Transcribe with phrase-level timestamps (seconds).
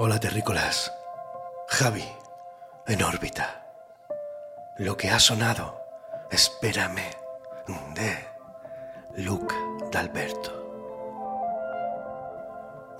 [0.00, 0.92] Hola terrícolas.
[1.66, 2.08] Javi,
[2.86, 3.66] en órbita.
[4.78, 5.82] Lo que ha sonado,
[6.30, 7.10] espérame,
[7.96, 8.24] de
[9.16, 9.52] Luke
[9.90, 10.52] D'Alberto.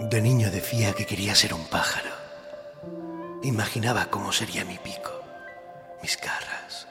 [0.01, 2.11] De niño decía que quería ser un pájaro.
[3.45, 5.23] Imaginaba cómo sería mi pico,
[6.03, 6.89] mis garras,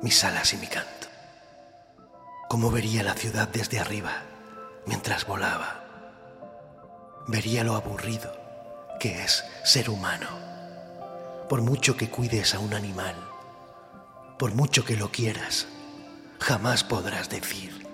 [0.00, 1.08] mis alas y mi canto.
[2.48, 4.22] Cómo vería la ciudad desde arriba
[4.86, 5.84] mientras volaba.
[7.26, 8.43] Vería lo aburrido
[8.98, 10.28] que es ser humano.
[11.48, 13.14] Por mucho que cuides a un animal,
[14.38, 15.66] por mucho que lo quieras,
[16.40, 17.86] jamás podrás decir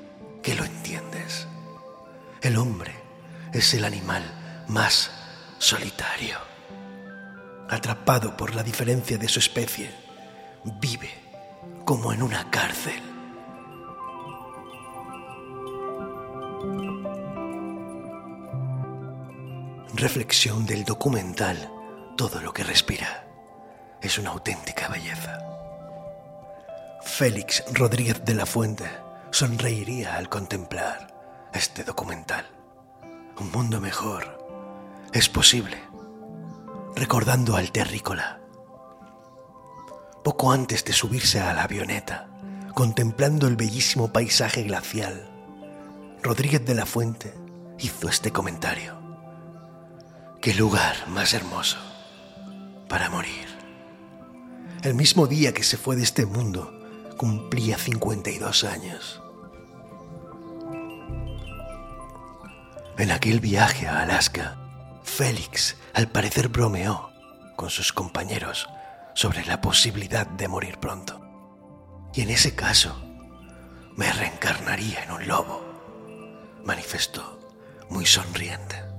[0.43, 1.47] que lo entiendes.
[2.43, 2.95] El hombre
[3.53, 4.23] es el animal
[4.69, 5.11] más
[5.59, 6.39] solitario.
[7.69, 9.91] Atrapado por la diferencia de su especie,
[10.81, 11.11] vive
[11.85, 13.10] como en una cárcel.
[20.01, 21.71] Reflexión del documental
[22.17, 23.27] Todo lo que respira.
[24.01, 25.39] Es una auténtica belleza.
[27.03, 28.89] Félix Rodríguez de la Fuente
[29.31, 31.15] sonreiría al contemplar
[31.53, 32.47] este documental.
[33.39, 34.39] Un mundo mejor
[35.13, 35.77] es posible,
[36.97, 38.41] recordando al terrícola.
[40.25, 42.27] Poco antes de subirse a la avioneta,
[42.73, 45.31] contemplando el bellísimo paisaje glacial,
[46.23, 47.35] Rodríguez de la Fuente
[47.79, 49.00] hizo este comentario.
[50.41, 51.77] Qué lugar más hermoso
[52.89, 53.47] para morir.
[54.83, 56.73] El mismo día que se fue de este mundo,
[57.19, 59.21] cumplía 52 años.
[62.97, 64.57] En aquel viaje a Alaska,
[65.03, 67.11] Félix al parecer bromeó
[67.57, 68.67] con sus compañeros
[69.15, 71.21] sobre la posibilidad de morir pronto.
[72.15, 72.97] Y en ese caso,
[73.95, 75.63] me reencarnaría en un lobo,
[76.65, 77.39] manifestó
[77.91, 78.90] muy sonriente.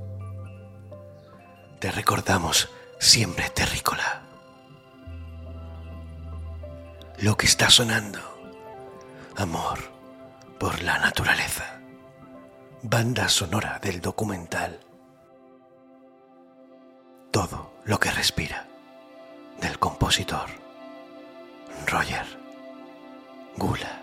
[1.81, 2.69] Te recordamos
[2.99, 4.21] siempre, terrícola.
[7.17, 8.19] Lo que está sonando,
[9.35, 9.79] amor
[10.59, 11.79] por la naturaleza.
[12.83, 14.79] Banda sonora del documental.
[17.31, 18.67] Todo lo que respira,
[19.59, 20.51] del compositor
[21.87, 22.27] Roger
[23.57, 24.00] Gula.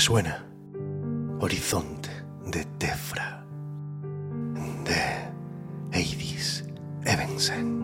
[0.00, 0.46] Suena,
[1.40, 2.08] horizonte
[2.46, 3.44] de Tefra,
[4.84, 5.28] de
[5.92, 6.64] Eidis
[7.04, 7.79] Evensen.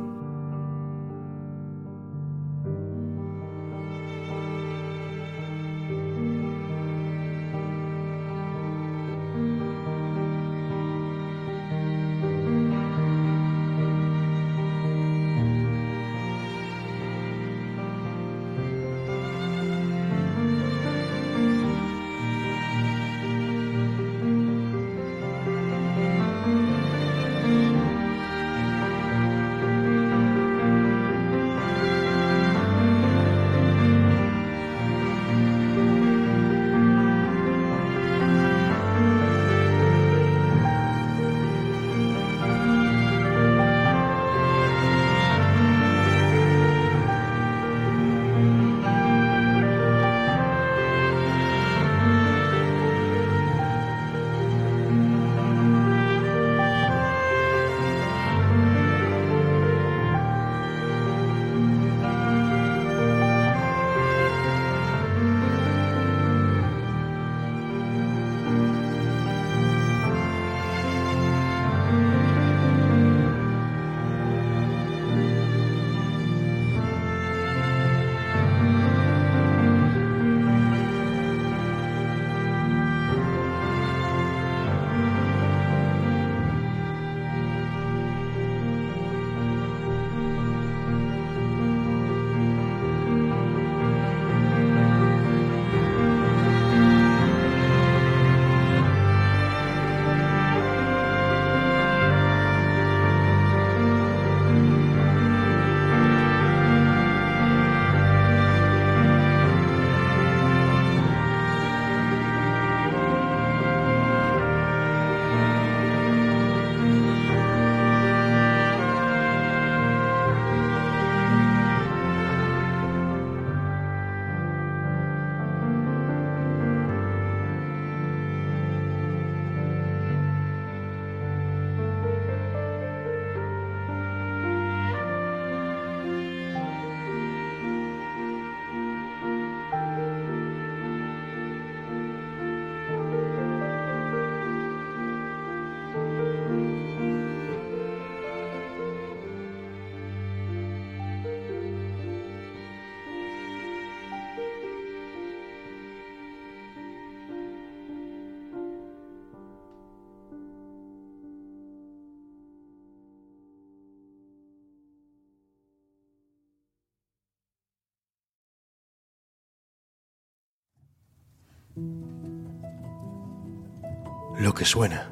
[174.39, 175.11] Lo que suena.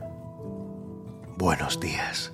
[1.37, 2.33] Buenos días.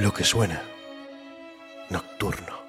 [0.00, 0.62] Lo que suena.
[1.90, 2.59] Nocturno.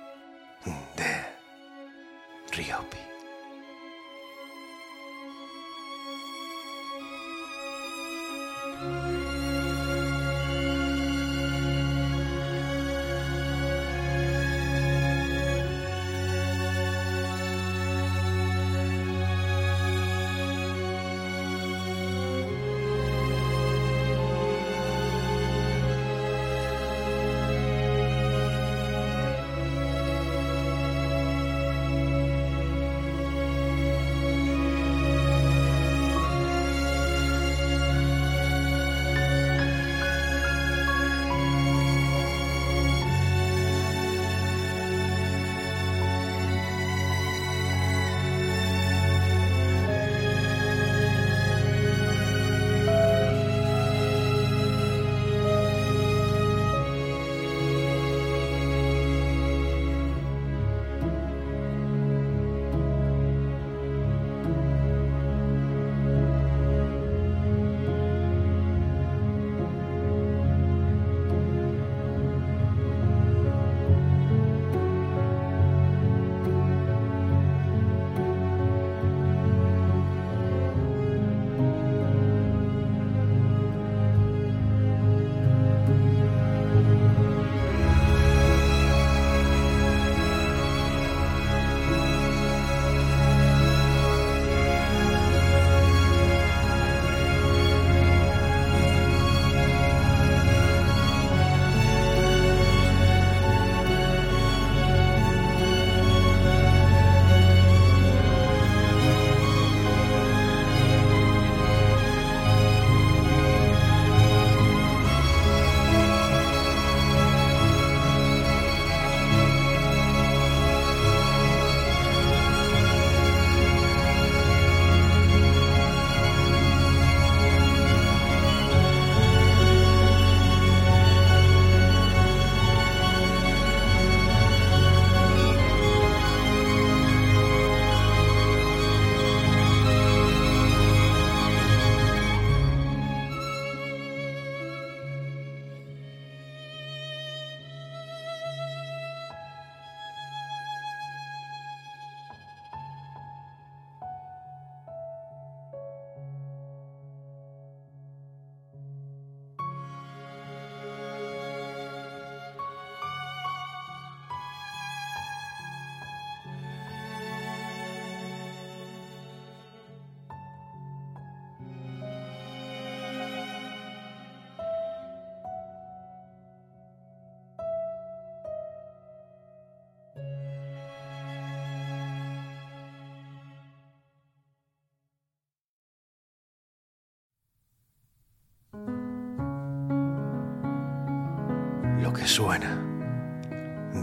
[192.14, 192.78] Que suena.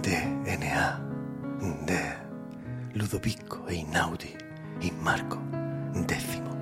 [0.02, 1.00] DNA.
[1.86, 2.00] De
[2.94, 4.34] Ludovico Einaudi
[4.80, 5.38] y Marco
[5.94, 6.57] Décimo.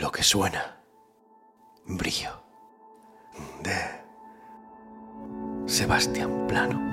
[0.00, 0.80] Lo que suena.
[1.86, 2.42] Brillo.
[3.62, 4.04] De
[5.66, 6.87] Sebastián Plano.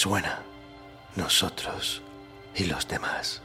[0.00, 0.38] Suena,
[1.14, 2.00] nosotros
[2.54, 3.42] y los demás,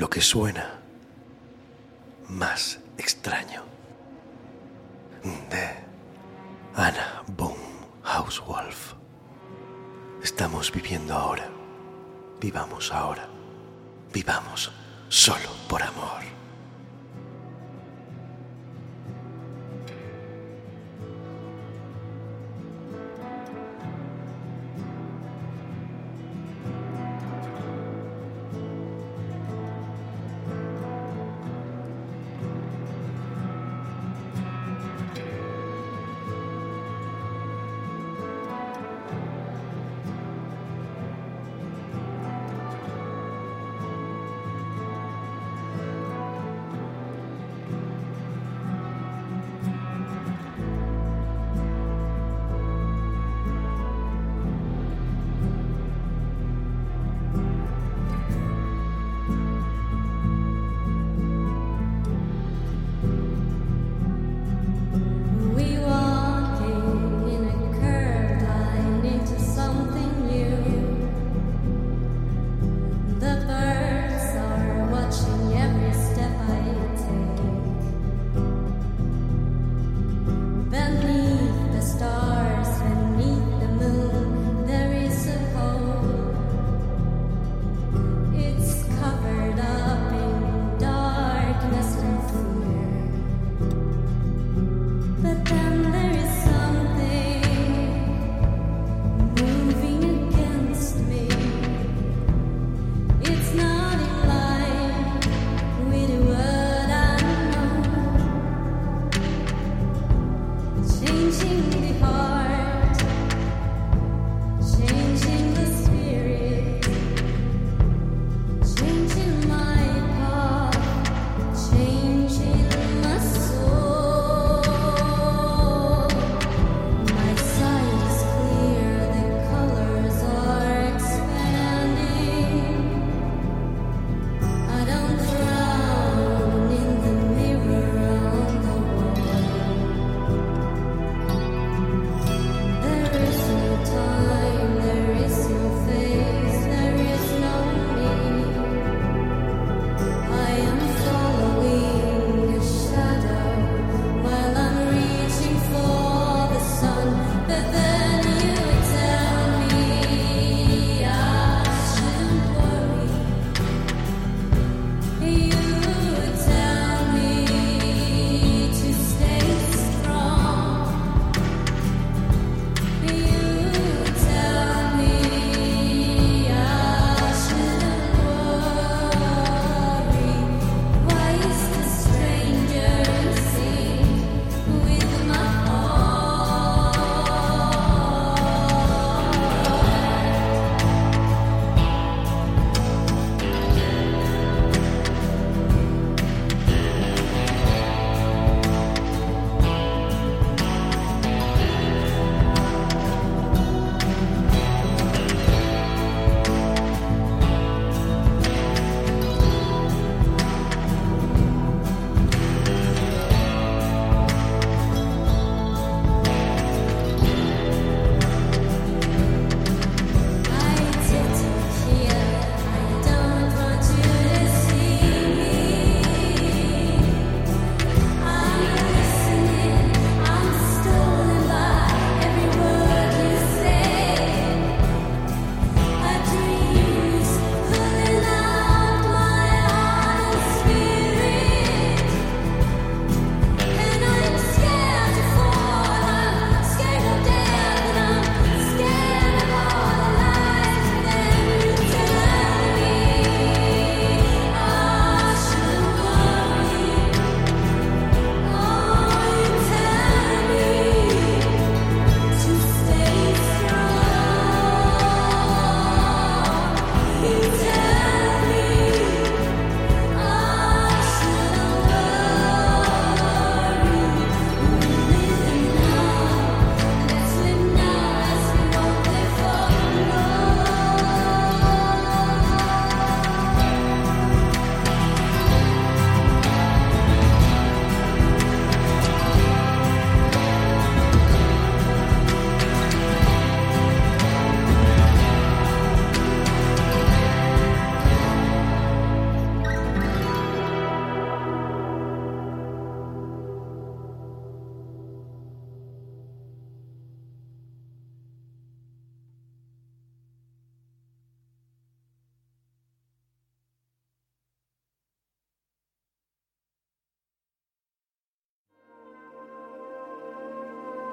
[0.00, 0.80] lo que suena
[2.26, 3.62] más extraño.
[5.22, 5.68] De
[6.74, 7.58] Anna Boom
[8.02, 8.94] Hauswolf.
[10.22, 11.50] Estamos viviendo ahora.
[12.40, 13.28] Vivamos ahora.
[14.10, 14.72] Vivamos
[15.10, 16.22] solo por amor.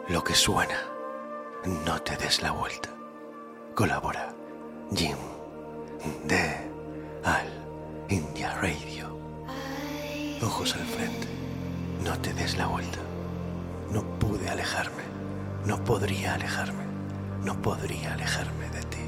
[0.10, 0.86] Lo que suena,
[1.86, 2.90] no te des la vuelta.
[3.76, 4.34] Colabora
[4.96, 5.18] Jim
[6.24, 6.56] de
[7.26, 7.48] Al
[8.08, 9.18] India Radio.
[10.42, 11.28] Ojos al frente,
[12.06, 13.00] no te des la vuelta.
[13.92, 15.04] No pude alejarme,
[15.66, 16.86] no podría alejarme,
[17.44, 19.07] no podría alejarme de ti.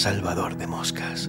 [0.00, 1.28] Salvador de Moscas,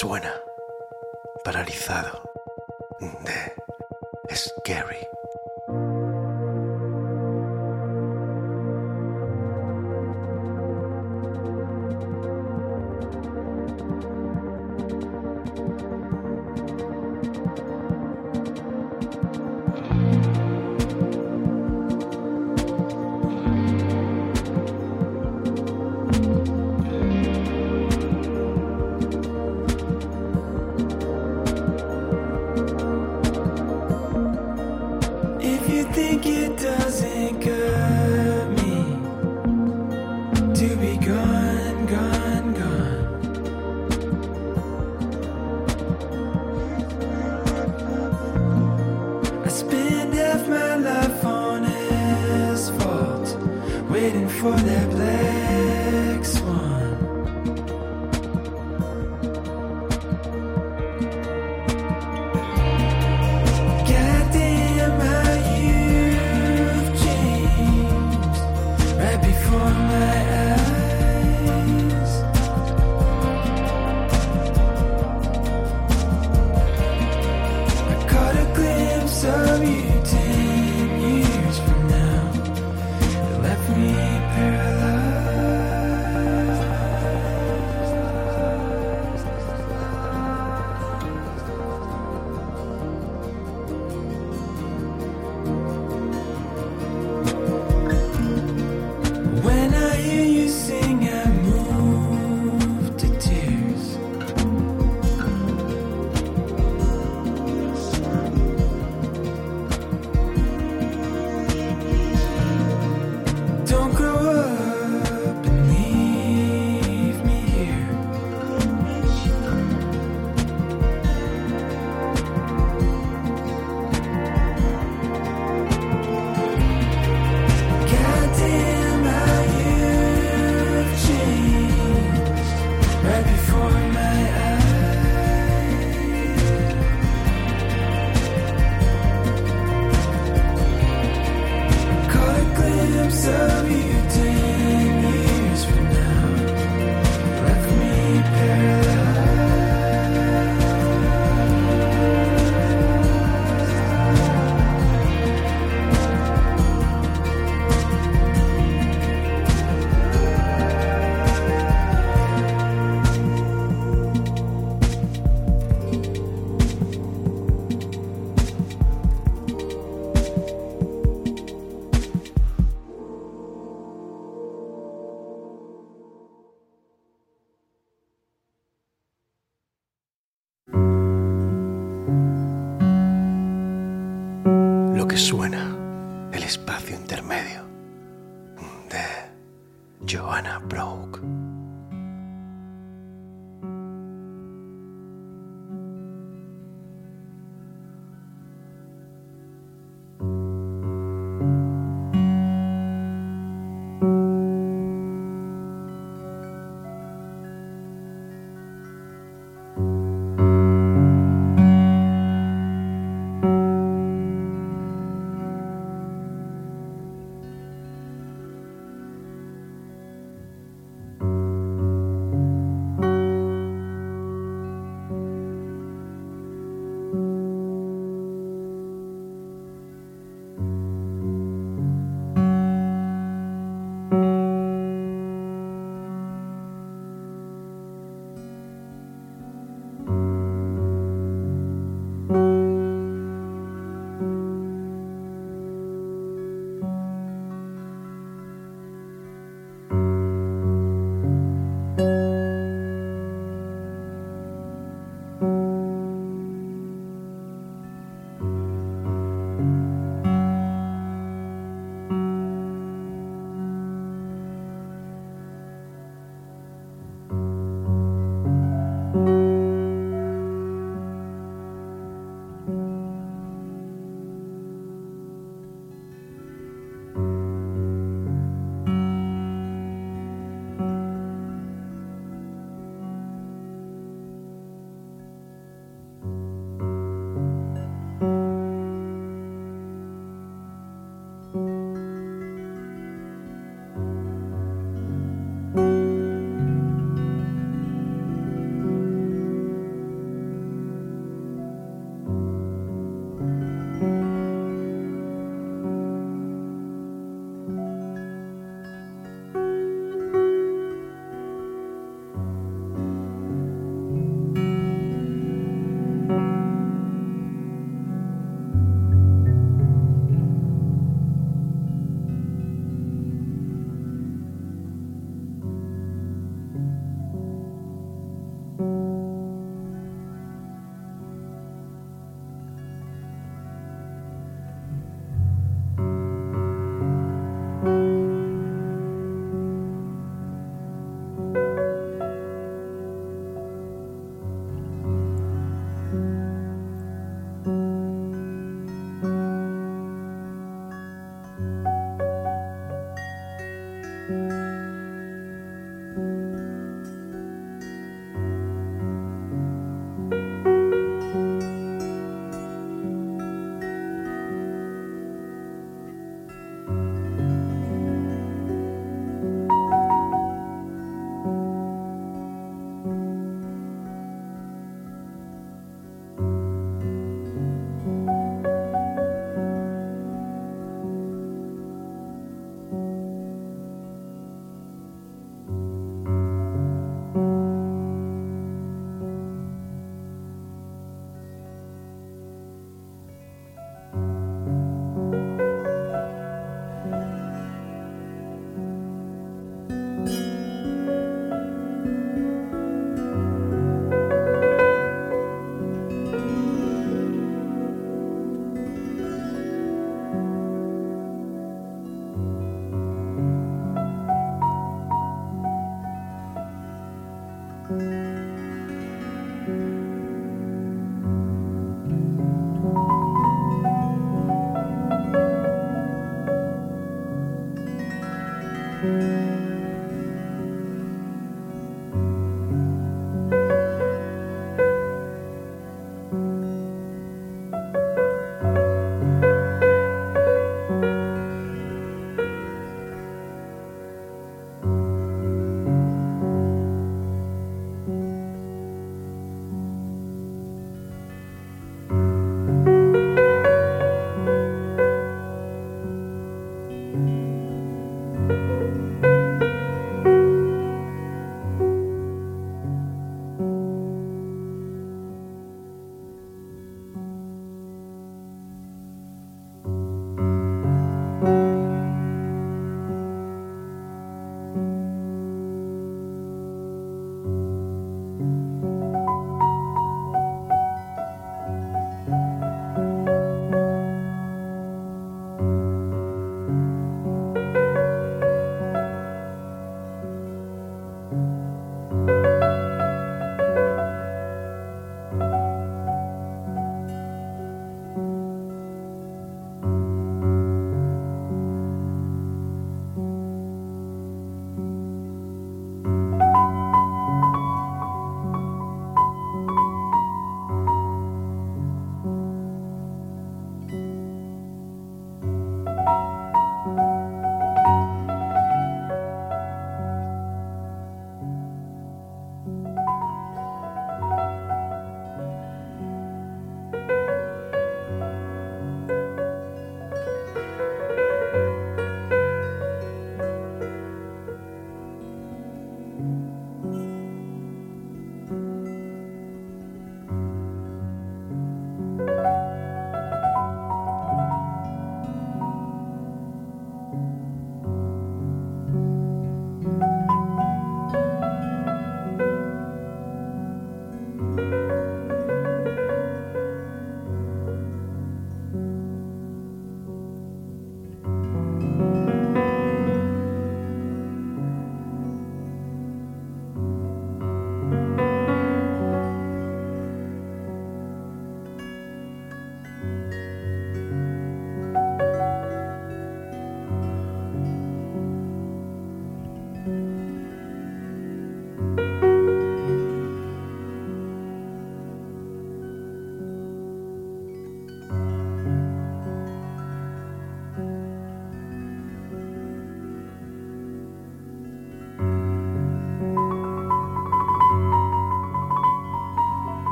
[0.00, 0.32] suena,
[1.42, 2.22] paralizado,
[3.00, 5.17] de Scary.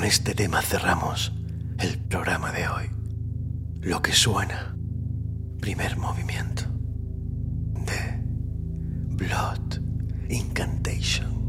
[0.00, 1.30] Con este tema cerramos
[1.78, 2.90] el programa de hoy.
[3.82, 4.74] Lo que suena,
[5.60, 6.62] primer movimiento
[7.84, 8.18] de
[9.14, 9.78] Blood
[10.30, 11.39] Incantation.